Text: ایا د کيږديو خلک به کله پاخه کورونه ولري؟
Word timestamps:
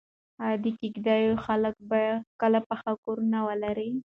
ایا 0.43 0.57
د 0.63 0.65
کيږديو 0.79 1.41
خلک 1.45 1.75
به 1.89 2.01
کله 2.41 2.59
پاخه 2.67 2.91
کورونه 3.03 3.37
ولري؟ 3.47 3.89